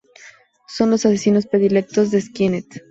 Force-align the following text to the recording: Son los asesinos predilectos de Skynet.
Son 0.67 0.89
los 0.89 1.05
asesinos 1.05 1.45
predilectos 1.45 2.09
de 2.09 2.21
Skynet. 2.21 2.65